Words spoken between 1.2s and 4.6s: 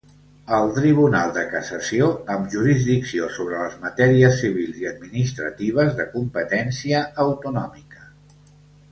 de Cassació, amb jurisdicció sobre les matèries